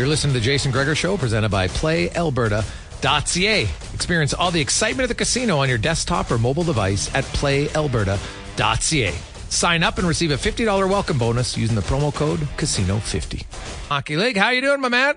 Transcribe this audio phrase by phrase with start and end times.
[0.00, 3.68] You're listening to the Jason Gregor Show, presented by PlayAlberta.ca.
[3.92, 9.14] Experience all the excitement of the casino on your desktop or mobile device at PlayAlberta.ca.
[9.50, 13.44] Sign up and receive a $50 welcome bonus using the promo code Casino50.
[13.88, 15.16] Hockey League, how you doing, my man?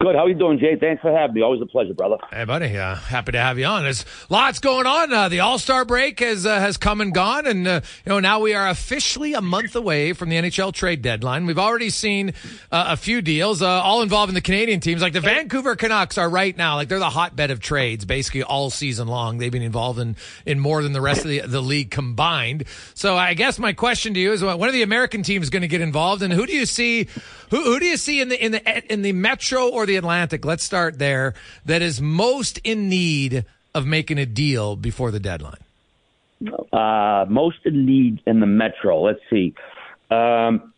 [0.00, 0.14] Good.
[0.14, 0.76] How you doing, Jay?
[0.76, 1.42] Thanks for having me.
[1.42, 2.18] Always a pleasure, brother.
[2.30, 2.78] Hey, buddy.
[2.78, 3.82] Uh, happy to have you on.
[3.82, 5.12] There's lots going on.
[5.12, 8.20] Uh, the All Star break has uh, has come and gone, and uh, you know
[8.20, 11.46] now we are officially a month away from the NHL trade deadline.
[11.46, 12.28] We've already seen
[12.70, 15.02] uh, a few deals, uh, all involving the Canadian teams.
[15.02, 18.70] Like the Vancouver Canucks are right now, like they're the hotbed of trades, basically all
[18.70, 19.38] season long.
[19.38, 20.14] They've been involved in
[20.46, 22.66] in more than the rest of the the league combined.
[22.94, 25.68] So I guess my question to you is, when are the American teams going to
[25.68, 27.08] get involved, and who do you see?
[27.50, 30.44] Who, who do you see in the in the in the Metro or the Atlantic?
[30.44, 31.34] Let's start there.
[31.64, 33.44] That is most in need
[33.74, 35.60] of making a deal before the deadline.
[36.72, 39.00] Uh, most in need in the Metro.
[39.02, 39.54] Let's see.
[40.10, 40.72] Um,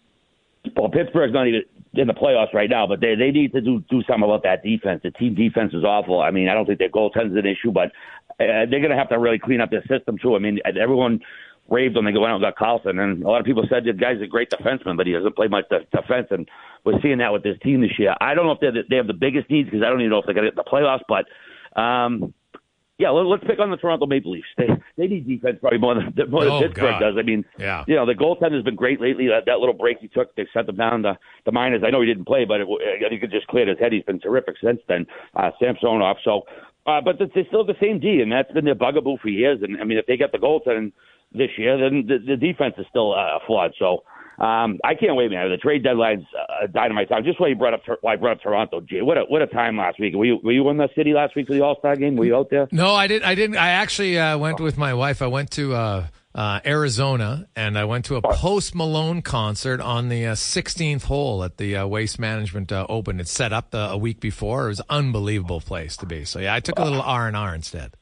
[0.77, 1.63] well, Pittsburgh's not even
[1.95, 4.63] in the playoffs right now, but they they need to do do something about that
[4.63, 5.03] defense.
[5.03, 6.21] The team defense is awful.
[6.21, 7.93] I mean, I don't think their goaltending's an issue, but
[8.41, 10.37] uh, they're going to have to really clean up their system too.
[10.37, 11.21] I mean, everyone
[11.69, 13.93] raved when they went out and got Karlsson, and a lot of people said the
[13.93, 16.29] guy's a great defenseman, but he doesn't play much de- defense.
[16.31, 16.49] And
[16.85, 18.15] we're seeing that with this team this year.
[18.21, 20.19] I don't know if they they have the biggest needs because I don't even know
[20.19, 21.27] if they're going to get the playoffs, but.
[21.81, 22.35] um
[22.99, 24.47] yeah, let, let's pick on the Toronto Maple Leafs.
[24.59, 24.69] They
[24.99, 27.01] they need defense probably more than more than Oh, Pittsburgh God.
[27.01, 27.15] does.
[27.19, 27.83] I mean, Yeah.
[27.89, 29.27] you know, the goaltender's been great lately.
[29.29, 31.17] That, that little break he took, they sent him down the
[31.47, 31.81] the minors.
[31.83, 32.69] I know he didn't play, but it,
[33.09, 33.95] think it just cleared his head.
[33.95, 35.07] He's been terrific since then.
[35.35, 36.19] Uh, Samsonov.
[36.23, 36.43] So,
[36.91, 39.61] uh, but they're still the same D, and that's been their bugaboo for years.
[39.63, 40.93] And I mean, if they get the goaltender
[41.33, 43.73] this year, then the, the defense is still uh, flawed.
[43.79, 44.03] So.
[44.39, 45.51] Um, I can't wait, man.
[45.51, 47.25] The trade deadline's uh, dynamite time.
[47.25, 48.81] Just why you brought up, why I brought up Toronto.
[48.81, 50.15] Gee, what a what a time last week.
[50.15, 52.17] Were you were you in the city last week for the All Star game?
[52.17, 52.67] Were you out there?
[52.73, 53.29] No, I didn't.
[53.29, 53.59] I didn't.
[53.59, 55.21] I actually uh, went with my wife.
[55.21, 60.09] I went to uh, uh, Arizona and I went to a Post Malone concert on
[60.09, 63.19] the uh, 16th hole at the uh, Waste Management uh, Open.
[63.21, 64.67] It's set up the, a week before.
[64.67, 66.25] It was an unbelievable place to be.
[66.25, 67.95] So yeah, I took a little R and R instead.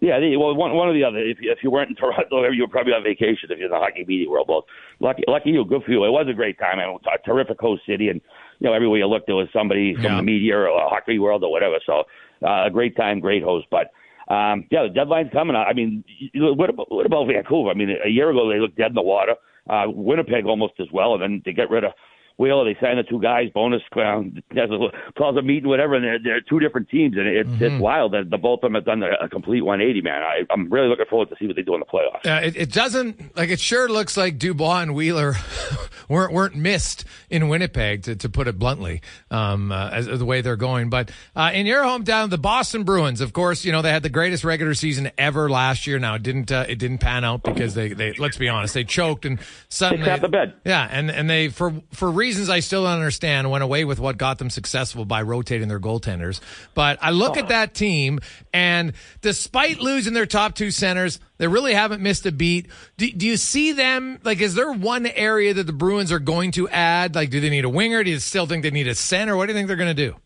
[0.00, 1.18] Yeah, the- well, one one or the other.
[1.18, 3.50] If you, if you weren't in Toronto, you were probably on vacation.
[3.50, 4.64] If you're in the hockey media world, both
[5.00, 6.04] lucky, lucky you, good for you.
[6.04, 6.78] It was a great time.
[6.78, 8.20] I mean, a terrific host city, and
[8.60, 10.16] you know, everywhere you looked, there was somebody from Yeah.
[10.16, 11.76] the media or hockey world or whatever.
[11.84, 12.04] So,
[12.46, 13.66] uh, a great time, great host.
[13.70, 13.90] But
[14.28, 15.56] um, yeah, the deadline's coming.
[15.56, 16.04] I mean,
[16.34, 17.70] what about what about Vancouver?
[17.70, 19.34] I mean, a year ago they looked dead in the water.
[19.68, 21.92] Uh, Winnipeg almost as well, and then they get rid of.
[22.38, 26.40] Wheeler, they signed the two guys, Bowness a, calls a meeting, whatever, and they're, they're
[26.40, 29.28] two different teams, and it's it's wild that the both of them have done a,
[29.28, 30.22] complete 180, man.
[30.22, 32.24] I, I'm really looking forward to see what they do in the playoffs.
[32.24, 33.58] Uh, it, it doesn't like it.
[33.58, 35.34] Sure looks like Dubois and Wheeler
[36.08, 39.02] weren't weren't missed in Winnipeg, to, to put it bluntly,
[39.32, 40.90] um, uh, as, the way they're going.
[40.90, 44.10] But uh, in your hometown, the Boston Bruins, of course, you know they had the
[44.10, 45.98] greatest regular season ever last year.
[45.98, 48.84] Now it didn't uh, it didn't pan out because they, they let's be honest, they
[48.84, 50.54] choked and suddenly crapped the bed.
[50.64, 53.98] Yeah, and and they for for reasons reasons I still don't understand went away with
[53.98, 56.40] what got them successful by rotating their goaltenders.
[56.74, 57.40] But I look oh.
[57.40, 58.20] at that team,
[58.52, 58.92] and
[59.22, 62.66] despite losing their top two centers, they really haven't missed a beat.
[62.98, 64.20] Do, do, you see them?
[64.24, 67.14] Like, is there one area that the Bruins are going to add?
[67.14, 68.04] Like, do they need a winger?
[68.04, 69.34] Do you still think they need a center?
[69.34, 70.16] What do you think they're going to do?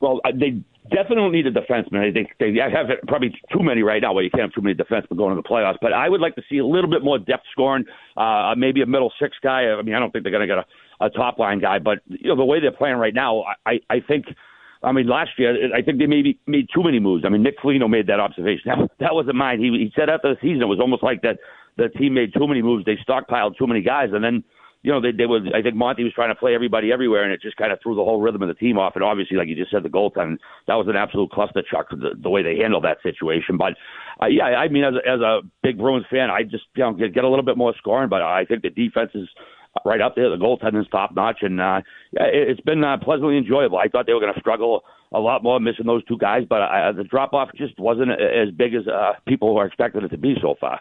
[0.00, 2.08] Well, they definitely need a defenseman.
[2.08, 4.14] I think they have probably too many right now.
[4.14, 5.76] Well, you can't have too many defensemen going to the playoffs.
[5.82, 7.84] But I would like to see a little bit more depth scoring.
[8.16, 9.70] Uh, maybe a middle six guy.
[9.70, 10.64] I mean, I don't think they're going to get a,
[11.02, 14.00] a top line guy, but you know the way they're playing right now, I I
[14.06, 14.26] think.
[14.84, 17.24] I mean, last year I think they maybe made too many moves.
[17.24, 18.64] I mean, Nick Foligno made that observation.
[18.66, 19.60] That, that wasn't mine.
[19.60, 21.38] He he said after the season it was almost like that
[21.76, 22.84] the team made too many moves.
[22.84, 24.42] They stockpiled too many guys, and then
[24.82, 27.32] you know, they, they were, I think Monty was trying to play everybody everywhere, and
[27.32, 28.96] it just kind of threw the whole rhythm of the team off.
[28.96, 32.10] And obviously, like you just said, the goaltending, that was an absolute cluster chuck, the,
[32.20, 33.56] the way they handled that situation.
[33.56, 33.74] But,
[34.20, 36.92] uh, yeah, I mean, as a, as a big Bruins fan, I just, you know,
[36.94, 39.28] get, get a little bit more scoring, but I think the defense is
[39.84, 40.30] right up there.
[40.30, 41.80] The goaltending's top notch, and uh,
[42.12, 43.78] it, it's been uh, pleasantly enjoyable.
[43.78, 46.62] I thought they were going to struggle a lot more missing those two guys, but
[46.62, 50.18] uh, the drop off just wasn't as big as uh, people were expecting it to
[50.18, 50.80] be so far.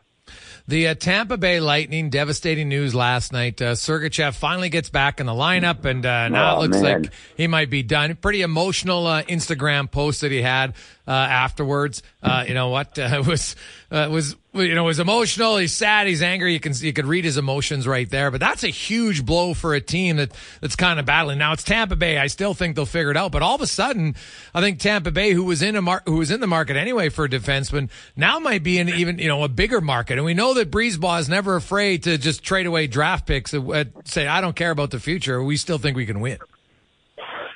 [0.68, 3.62] The uh, Tampa Bay Lightning, devastating news last night.
[3.62, 7.02] Uh, Sergachev finally gets back in the lineup, and uh, now oh, it looks man.
[7.04, 8.16] like he might be done.
[8.16, 10.76] Pretty emotional uh, Instagram post that he had
[11.08, 12.04] uh, afterwards.
[12.22, 12.98] Uh, you know what?
[12.98, 13.56] Uh, was
[13.90, 15.58] uh, was you know was emotional.
[15.58, 16.08] He's sad.
[16.08, 16.54] He's angry.
[16.54, 18.32] You can you could read his emotions right there.
[18.32, 21.38] But that's a huge blow for a team that that's kind of battling.
[21.38, 22.18] Now it's Tampa Bay.
[22.18, 23.32] I still think they'll figure it out.
[23.32, 24.16] But all of a sudden,
[24.54, 27.10] I think Tampa Bay, who was in a mar- who was in the market anyway
[27.10, 30.18] for a defenseman, now might be in even you know a bigger market.
[30.18, 33.54] And we know that BriseBois is never afraid to just trade away draft picks.
[33.54, 35.42] And say I don't care about the future.
[35.42, 36.40] We still think we can win.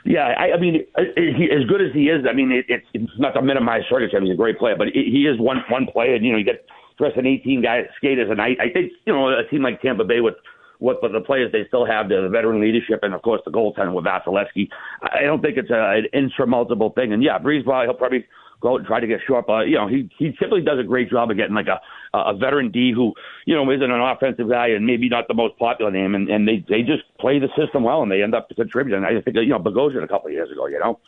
[0.05, 0.85] Yeah, I, I mean,
[1.17, 4.21] he, as good as he is, I mean, it, it's, it's not to minimize Sergachev.
[4.21, 6.13] He's a great player, but he is one one player.
[6.13, 6.63] And, you know, you get
[6.97, 8.57] dressed an 18 guy skaters a night.
[8.59, 10.35] I think you know a team like Tampa Bay with
[10.79, 14.05] what the players they still have, the veteran leadership, and of course the goaltender with
[14.05, 14.69] Vasilevskiy.
[15.01, 17.13] I don't think it's a, an insurmountable thing.
[17.13, 18.25] And yeah, BriseBois, he'll probably
[18.61, 19.47] go out and try to get short.
[19.47, 21.79] But you know, he he typically does a great job of getting like a
[22.13, 23.13] a veteran D who
[23.45, 26.47] you know isn't an offensive guy and maybe not the most popular name, and and
[26.47, 29.03] they they just play the system well and they end up contributing.
[29.03, 30.99] I think you know Bogosian a couple of years ago, you know.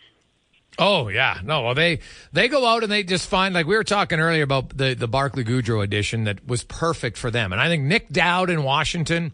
[0.80, 1.64] Oh yeah, no.
[1.64, 2.00] Well, they
[2.34, 5.08] they go out and they just find like we were talking earlier about the the
[5.08, 9.32] Barclay Goodrow edition that was perfect for them, and I think Nic Dowd in Washington.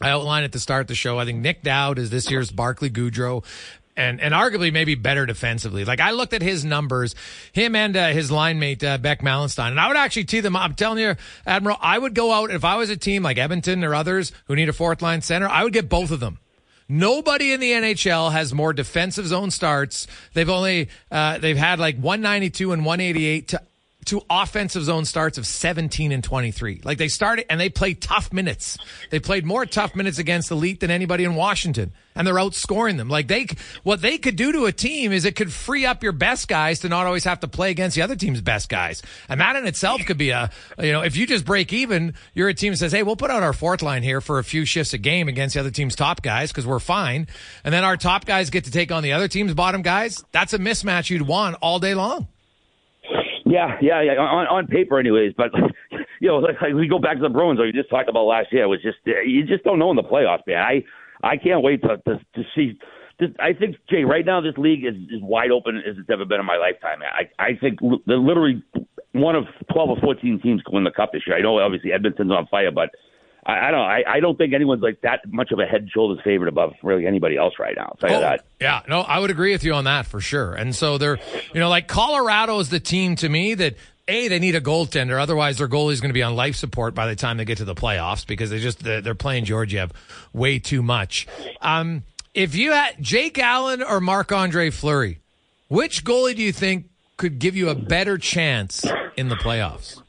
[0.00, 1.18] I outlined at the start of the show.
[1.18, 3.44] I think Nic Dowd is this year's Barclay Goodrow
[3.98, 5.84] and and arguably maybe better defensively.
[5.84, 7.14] Like I looked at his numbers,
[7.52, 10.56] him and uh, his line mate uh, Beck Malenstyn, and I would actually tee them
[10.56, 10.62] up.
[10.62, 13.84] I'm telling you, Admiral, I would go out if I was a team like Edmonton
[13.84, 15.48] or others who need a fourth line center.
[15.48, 16.38] I would get both of them.
[16.88, 20.06] Nobody in the NHL has more defensive zone starts.
[20.32, 23.62] They've only uh, they've had like 192 and 188 to
[24.08, 26.82] to offensive zone starts of 17 and 23.
[26.84, 28.76] Like they started and they played tough minutes.
[29.10, 33.08] They played more tough minutes against elite than anybody in Washington and they're outscoring them.
[33.08, 33.46] Like they,
[33.84, 36.80] what they could do to a team is it could free up your best guys
[36.80, 39.02] to not always have to play against the other team's best guys.
[39.28, 42.48] And that in itself could be a, you know, if you just break even, you're
[42.48, 44.64] a team that says, Hey, we'll put out our fourth line here for a few
[44.64, 47.28] shifts a game against the other team's top guys because we're fine.
[47.62, 50.22] And then our top guys get to take on the other team's bottom guys.
[50.32, 52.26] That's a mismatch you'd want all day long.
[53.48, 54.12] Yeah, yeah, yeah.
[54.20, 55.32] On, on paper, anyways.
[55.36, 55.50] But
[56.20, 58.24] you know, like, like we go back to the Bruins, or you just talked about
[58.24, 58.64] last year.
[58.64, 60.58] It was just eh, you just don't know in the playoffs, man.
[60.58, 60.84] I
[61.22, 62.78] I can't wait to to, to see.
[63.40, 66.38] I think Jay, right now this league is as wide open as it's ever been
[66.38, 67.00] in my lifetime.
[67.02, 68.62] I I think literally
[69.12, 71.36] one of twelve or fourteen teams can win the cup this year.
[71.36, 72.90] I know obviously Edmonton's on fire, but
[73.48, 73.80] I, I don't.
[73.80, 76.74] I, I don't think anyone's like that much of a head and shoulders favorite above
[76.82, 77.96] really anybody else right now.
[78.02, 78.44] I'll oh, that.
[78.60, 80.54] Yeah, no, I would agree with you on that for sure.
[80.54, 81.18] And so they're,
[81.54, 83.76] you know, like Colorado is the team to me that
[84.06, 86.94] a they need a goaltender otherwise their goalie is going to be on life support
[86.94, 89.92] by the time they get to the playoffs because they just they're, they're playing georgiev
[90.32, 91.26] way too much
[91.60, 92.02] um,
[92.32, 95.20] if you had jake allen or marc andre fleury
[95.68, 96.86] which goalie do you think
[97.18, 98.82] could give you a better chance
[99.18, 100.00] in the playoffs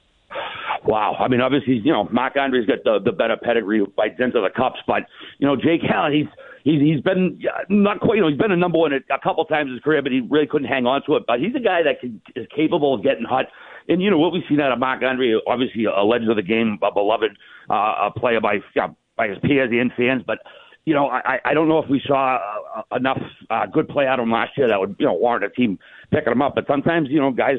[0.89, 1.15] Wow.
[1.19, 4.41] I mean, obviously, you know, Marc Andre's got the, the better pedigree by dint of
[4.41, 5.03] the cups, but
[5.37, 6.25] you know, Jake Allen, he's
[6.63, 9.45] he's he's been not quite, you know, he's been a number one a, a couple
[9.45, 11.25] times in his career, but he really couldn't hang on to it.
[11.27, 13.45] But he's a guy that can, is capable of getting hot.
[13.87, 16.41] And you know what we've seen out of Marc Andre, obviously a legend of the
[16.41, 17.37] game, a beloved
[17.69, 20.39] uh, a player by uh, by his peers and fans, but
[20.85, 22.39] you know, I, I don't know if we saw
[22.75, 25.43] uh, enough uh, good play out of him last year that would, you know, warrant
[25.43, 25.77] a team
[26.11, 26.55] picking him up.
[26.55, 27.57] But sometimes, you know, guys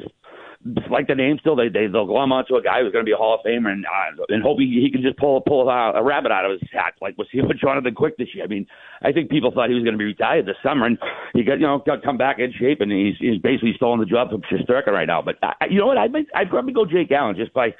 [0.90, 3.12] like the name still, they they they'll glom onto a guy who's going to be
[3.12, 5.92] a Hall of Famer and uh, and hope he, he can just pull pull a,
[5.92, 8.44] a rabbit out of his hat like we're seeing with Jonathan Quick this year.
[8.44, 8.66] I mean,
[9.02, 10.98] I think people thought he was going to be retired this summer, and
[11.32, 14.06] he got you know got come back in shape, and he's he's basically stolen the
[14.06, 15.22] job from Shesterkin right now.
[15.22, 15.96] But uh, you know what?
[15.96, 17.74] I'd I'd probably go Jake Allen just by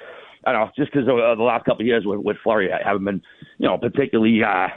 [0.45, 2.73] I don't know just because of uh, the last couple of years with with Fleury,
[2.73, 3.21] I haven't been
[3.59, 4.41] you know particularly.
[4.43, 4.69] uh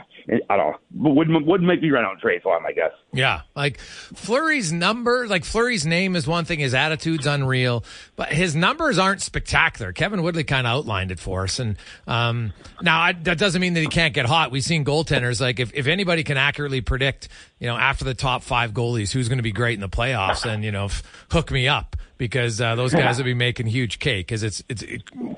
[0.49, 1.09] I don't know.
[1.11, 2.65] Wouldn't wouldn't make me run and trade for him.
[2.65, 2.91] I guess.
[3.13, 6.59] Yeah, like Fleury's number, like Fleury's name is one thing.
[6.59, 7.83] His attitude's unreal,
[8.15, 9.93] but his numbers aren't spectacular.
[9.93, 11.77] Kevin Woodley kind of outlined it for us, and
[12.07, 14.51] um, now I, that doesn't mean that he can't get hot.
[14.51, 17.29] We've seen goaltenders like if if anybody can accurately predict,
[17.59, 20.45] you know, after the top five goalies who's going to be great in the playoffs,
[20.45, 23.99] and you know, f- hook me up because uh, those guys will be making huge
[23.99, 24.83] cake because it's it's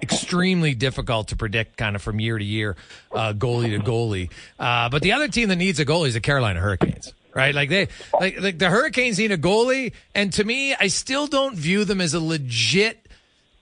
[0.02, 2.76] extremely difficult to predict kind of from year to year,
[3.12, 4.30] uh, goalie to goalie.
[4.60, 7.14] Uh, Uh, but the other team that needs a goalie is the Carolina Hurricanes.
[7.34, 7.88] Right, like they,
[8.20, 12.02] like, like the Hurricanes need a goalie, and to me, I still don't view them
[12.02, 13.08] as a legit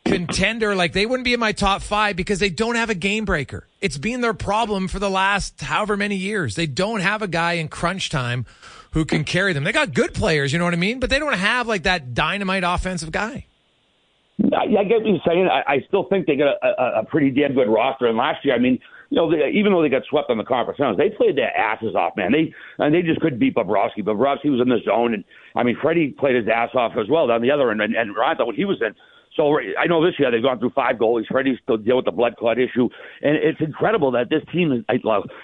[0.06, 0.76] contender.
[0.76, 3.68] Like they wouldn't be in my top five because they don't have a game breaker.
[3.82, 6.56] It's been their problem for the last however many years.
[6.56, 8.46] They don't have a guy in crunch time
[8.92, 9.64] who can carry them.
[9.64, 11.00] They got good players, you know what I mean?
[11.00, 13.46] But they don't have like that dynamite offensive guy.
[14.54, 15.50] I, I get what you're saying.
[15.50, 18.06] I, I still think they got a, a, a pretty damn good roster.
[18.06, 20.44] And last year, I mean, you know, they, even though they got swept on the
[20.44, 22.32] conference finals, they played their asses off, man.
[22.32, 24.00] They and they just couldn't beat Bobrovsky.
[24.00, 25.24] Bobrovsky was in the zone, and
[25.56, 27.82] I mean, Freddie played his ass off as well down the other end.
[27.82, 28.96] And, and Ryan thought what he was in
[29.36, 31.28] so I know this year they've gone through five goalies.
[31.30, 32.90] Freddie's still deal with the blood clot issue,
[33.22, 34.84] and it's incredible that this team is.
[34.88, 34.96] I,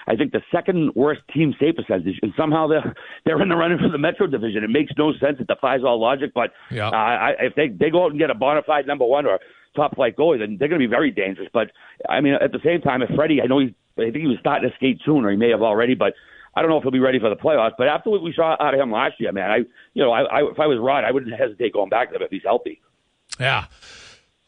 [0.06, 3.78] I think the second worst team save percentage, and somehow they're they're in the running
[3.78, 4.64] for the Metro Division.
[4.64, 5.38] It makes no sense.
[5.40, 6.32] It defies all logic.
[6.34, 6.88] But yeah.
[6.88, 9.38] uh, I, if they they go out and get a bona fide number one or
[9.74, 11.48] top flight goalie, then they're going to be very dangerous.
[11.52, 11.70] But
[12.08, 14.38] I mean, at the same time, if Freddie, I know he, I think he was
[14.40, 16.14] starting to skate soon, or he may have already, but.
[16.54, 18.54] I don't know if he'll be ready for the playoffs, but after what we saw
[18.60, 19.56] out of him last year, man, I,
[19.94, 22.20] you know, I, I if I was Rod, I wouldn't hesitate going back to him
[22.20, 22.82] if he's healthy.
[23.40, 23.64] Yeah.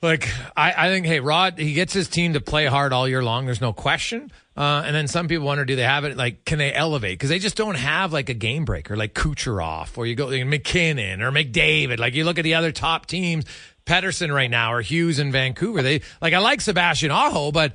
[0.02, 3.24] Like I, I think, hey, Rod, he gets his team to play hard all year
[3.24, 3.46] long.
[3.46, 4.30] There's no question.
[4.54, 6.14] Uh, and then some people wonder, do they have it?
[6.14, 7.14] Like, can they elevate?
[7.14, 10.44] Because they just don't have like a game breaker, like Kucherov, or you go like,
[10.44, 11.98] MacKinnon or McDavid.
[11.98, 13.46] Like you look at the other top teams,
[13.86, 15.82] Pettersson right now, or Hughes in Vancouver.
[15.82, 17.72] They like I like Sebastian Aho, but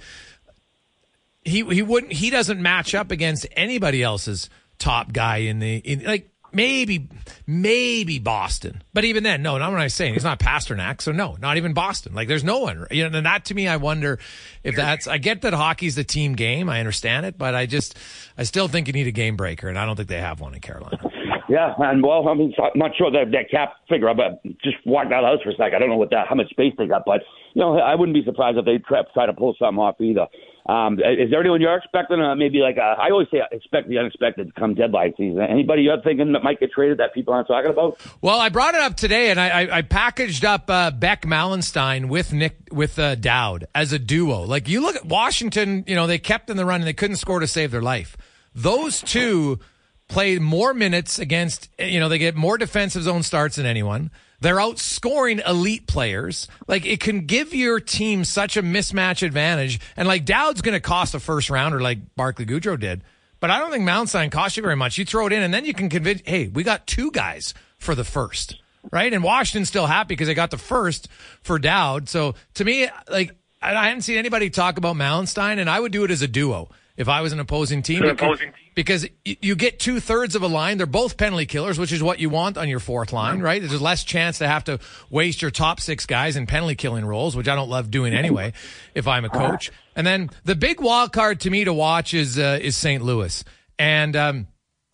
[1.44, 2.14] he he wouldn't.
[2.14, 7.10] He doesn't match up against anybody else's top guy in the in like maybe
[7.46, 8.82] maybe Boston.
[8.94, 10.14] But even then, no, not what I'm saying.
[10.14, 12.14] He's not Pastrnak, so no, not even Boston.
[12.14, 12.88] Like there's no one.
[12.92, 14.20] You know, and that to me, I wonder
[14.64, 15.08] if that's.
[15.08, 16.70] I get that hockey's the team game.
[16.70, 17.98] I understand it, but I just,
[18.38, 20.54] I still think you need a game breaker, and I don't think they have one
[20.54, 21.09] in Carolina.
[21.50, 24.14] Yeah, and well, I mean, I'm not sure that that cap figure.
[24.14, 25.76] But just walk out for a second.
[25.76, 27.22] I don't know what that how much space they got, but
[27.56, 30.28] you know, I wouldn't be surprised if they try, try to pull something off either.
[30.68, 32.22] Um, is there anyone you're expecting?
[32.22, 35.42] Uh, maybe like a, I always say expect the unexpected to come deadline season.
[35.42, 38.00] Anybody you're thinking that might get traded that people aren't talking about?
[38.22, 42.10] Well, I brought it up today, and I, I, I packaged up uh, Beck Malenstyn
[42.10, 44.42] with Nick with uh, Dowd as a duo.
[44.42, 47.16] Like you look at Washington, you know they kept in the run and they couldn't
[47.16, 48.16] score to save their life.
[48.54, 49.60] Those two
[50.10, 54.12] played more minutes against, you know, they get more defensive zone starts than anyone.
[54.42, 56.48] They're outscoring elite players.
[56.68, 59.80] Like it can give your team such a mismatch advantage.
[59.96, 63.04] And like Dowd's going to cost a first rounder like Barclay Goodrow did.
[63.40, 64.98] But I don't think Malenstyn costs you very much.
[64.98, 67.96] You throw it in and then you can convince, hey, we got two guys for
[67.96, 68.62] the first,
[68.92, 69.14] right?
[69.14, 71.08] And Washington's still happy because they got the first
[71.42, 72.10] for Dowd.
[72.10, 76.06] So to me, like, I hadn't seen anybody talk about Malenstyn, and I would do
[76.06, 78.04] it as a duo if I was an opposing team.
[78.04, 80.78] An opposing because you get two thirds of a line.
[80.78, 83.62] They're both penalty killers, which is what you want on your fourth line, right?
[83.62, 87.36] There's less chance to have to waste your top six guys in penalty killing roles,
[87.36, 88.54] which I don't love doing anyway
[88.96, 89.70] if I'm a coach.
[89.96, 93.04] And then the big wild card to me to watch is uh, is St.
[93.04, 93.44] Louis.
[93.78, 94.48] And um,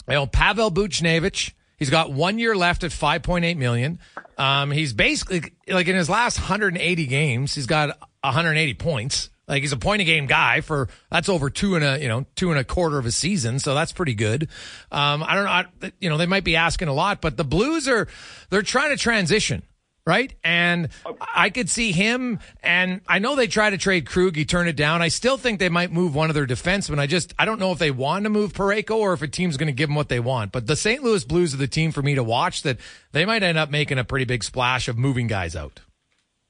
[0.07, 3.99] you know, Pavel Buchnevich, he's got one year left at 5.8 million.
[4.39, 7.89] Um, he's basically like in his last 180 games, he's got
[8.23, 9.29] 180 points.
[9.47, 12.25] Like he's a point a game guy for that's over two and a you know
[12.35, 14.49] two and a quarter of a season, so that's pretty good.
[14.91, 17.43] Um, I don't know, I, you know they might be asking a lot, but the
[17.43, 18.07] Blues are
[18.49, 19.61] they're trying to transition,
[20.07, 20.33] right?
[20.43, 24.67] And I could see him, and I know they try to trade Krug, he turned
[24.67, 25.03] it down.
[25.03, 26.97] I still think they might move one of their defensemen.
[26.97, 29.57] I just I don't know if they want to move Parayko or if a team's
[29.57, 30.53] going to give them what they want.
[30.53, 31.03] But the St.
[31.03, 32.79] Louis Blues are the team for me to watch that
[33.11, 35.81] they might end up making a pretty big splash of moving guys out.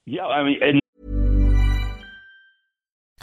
[0.06, 0.58] Yeah, I mean.
[0.62, 0.80] And-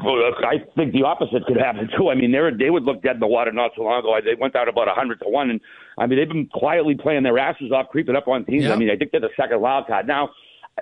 [0.00, 2.10] I think the opposite could happen too.
[2.10, 4.18] I mean, they they would look dead in the water not so long ago.
[4.24, 5.60] They went down about a hundred to one, and
[5.98, 8.64] I mean, they've been quietly playing their asses off, creeping up on teams.
[8.64, 8.72] Yep.
[8.72, 10.30] I mean, I think they're the second wild card now.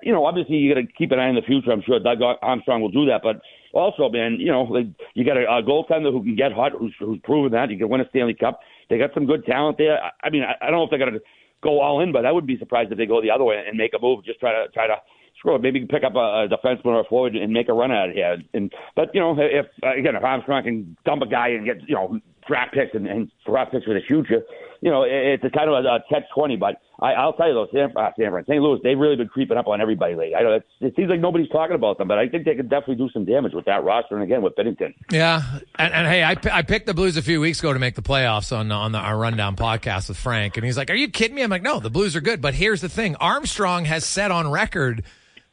[0.02, 1.72] You know, obviously you got to keep an eye on the future.
[1.72, 3.40] I'm sure Doug Armstrong will do that, but
[3.72, 6.94] also, man, you know, like, you got a, a goaltender who can get hot, who's,
[7.00, 7.70] who's proven that.
[7.70, 8.60] You can win a Stanley Cup.
[8.88, 10.00] They got some good talent there.
[10.00, 11.20] I, I mean, I, I don't know if they're going to
[11.60, 13.76] go all in, but I would be surprised if they go the other way and
[13.76, 14.24] make a move.
[14.24, 14.94] Just try to try to
[15.38, 15.62] screw it.
[15.62, 18.16] Maybe pick up a, a defenseman or a forward and make a run at it
[18.16, 18.38] here.
[18.54, 21.88] And but you know, if uh, again, if Armstrong can dump a guy and get
[21.88, 24.42] you know draft picks and, and draft picks for the future,
[24.80, 26.56] you know, it, it's kind of a, a catch twenty.
[26.56, 28.60] But I, I'll tell you though, San, uh, San Fran, St.
[28.60, 30.34] Louis, they've really been creeping up on everybody lately.
[30.34, 32.68] I know it's, it seems like nobody's talking about them, but I think they could
[32.68, 34.14] definitely do some damage with that roster.
[34.14, 34.94] And again, with Binnington.
[35.10, 35.42] Yeah,
[35.78, 38.02] and, and hey, I, I picked the Blues a few weeks ago to make the
[38.02, 41.34] playoffs on on the, our rundown podcast with Frank, and he's like, "Are you kidding
[41.34, 44.30] me?" I'm like, "No, the Blues are good." But here's the thing: Armstrong has said
[44.30, 45.04] on record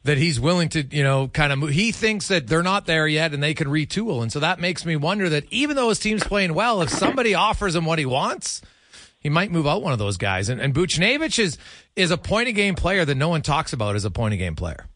[0.08, 1.70] that he's willing to, you know, kind of move.
[1.70, 4.86] He thinks that they're not there yet and they can retool, and so that makes
[4.86, 8.06] me wonder that even though his team's playing well, if somebody offers him what he
[8.06, 8.62] wants,
[9.20, 10.48] he might move out one of those guys.
[10.48, 11.58] And, and Buchnevich is
[11.94, 14.38] is a point of game player that no one talks about as a point of
[14.38, 14.88] game player.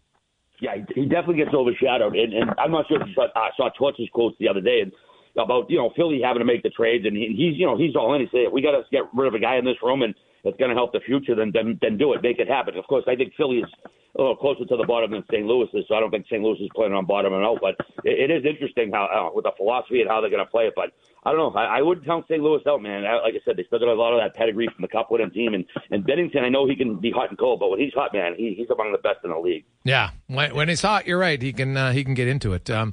[0.61, 3.69] Yeah, he, definitely gets overshadowed, and, and I'm not sure if you saw, uh, saw
[3.76, 4.90] Torch's quotes the other day
[5.37, 7.97] about you know Philly having to make the trades, and he, he's you know he's
[7.97, 8.23] all in.
[8.23, 10.14] He said, "We got to get rid of a guy in this room, and
[10.45, 11.35] it's going to help the future.
[11.35, 13.71] Then then then do it, make it happen." Of course, I think Philly is
[14.17, 15.47] a little closer to the bottom than St.
[15.47, 16.43] Louis is, so I don't think St.
[16.43, 17.59] Louis is planning on bottoming out.
[17.63, 20.50] But it, it is interesting how uh, with the philosophy and how they're going to
[20.50, 20.75] play it.
[20.76, 20.93] But
[21.25, 21.59] I don't know.
[21.59, 22.43] I, I wouldn't count St.
[22.43, 23.07] Louis out, man.
[23.07, 25.11] I, like I said, they still got a lot of that pedigree from the Cup
[25.11, 26.43] winning team, and and Binnington.
[26.43, 28.69] I know he can be hot and cold, but when he's hot, man, he, he's
[28.69, 29.65] among the best in the league.
[29.85, 31.41] Yeah, when, when he's hot, you're right.
[31.41, 32.69] He can uh, he can get into it.
[32.69, 32.93] Um,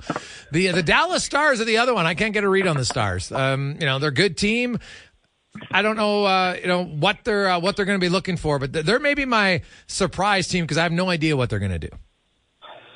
[0.51, 2.05] the the Dallas Stars are the other one.
[2.05, 3.31] I can't get a read on the Stars.
[3.31, 4.79] Um, you know, they're a good team.
[5.71, 8.37] I don't know, uh, you know what they're uh, what they're going to be looking
[8.37, 11.71] for, but they're maybe my surprise team because I have no idea what they're going
[11.71, 11.89] to do.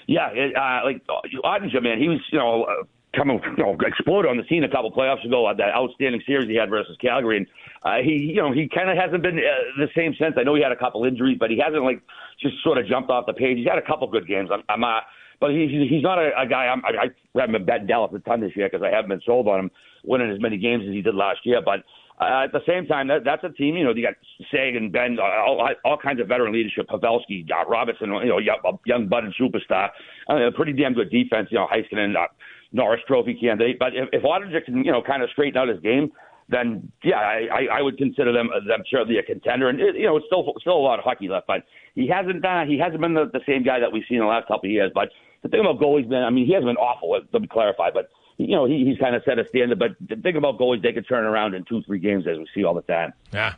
[0.07, 1.01] Yeah, it, uh, like
[1.43, 2.83] Oettinger, man, he was you know uh,
[3.15, 5.45] coming you know exploded on the scene a couple playoffs ago.
[5.45, 7.47] Uh, that outstanding series he had versus Calgary, and
[7.83, 10.35] uh, he you know he kind of hasn't been uh, the same since.
[10.37, 12.01] I know he had a couple injuries, but he hasn't like
[12.39, 13.57] just sort of jumped off the page.
[13.57, 14.49] He's had a couple good games.
[14.51, 14.99] I'm, I'm uh,
[15.39, 16.67] but he's he's not a, a guy.
[16.67, 19.21] I'm, I, I haven't been betting Dallas a ton this year because I haven't been
[19.25, 19.71] sold on him
[20.03, 21.83] winning as many games as he did last year, but.
[22.21, 23.75] Uh, at the same time, that, that's a team.
[23.75, 24.13] You know, you got
[24.51, 26.87] Seguin, Benn, uh, all, all kinds of veteran leadership.
[26.87, 29.89] Pavelski, uh, Robertson, you know, young, young budding superstar.
[30.29, 31.47] I a pretty damn good defense.
[31.51, 32.27] You know, Heiskanen, uh,
[32.71, 33.79] Norris Trophy candidate.
[33.79, 36.11] But if, if Oettinger can, you know, kind of straighten out his game,
[36.49, 39.69] then yeah, I, I, I would consider them them certainly a contender.
[39.69, 41.63] And you know, it's still still a lot of hockey left, but
[41.95, 44.29] he hasn't uh, he hasn't been the, the same guy that we've seen in the
[44.29, 44.91] last couple of years.
[44.93, 45.09] But
[45.41, 47.11] the thing about goalies, man, I mean, he hasn't been awful.
[47.11, 49.79] Let me clarify, but you know, he, he's kind of set a standard.
[49.79, 52.47] But the thing about goalies, they can turn around in two, three games, as we
[52.53, 53.13] see all the time.
[53.31, 53.53] Yeah,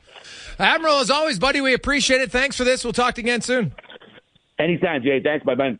[0.59, 2.31] Admiral, as always, buddy, we appreciate it.
[2.31, 2.83] Thanks for this.
[2.83, 3.73] We'll talk to you again soon.
[4.57, 5.21] Anytime, Jay.
[5.21, 5.79] Thanks, my man.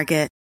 [0.00, 0.39] Target.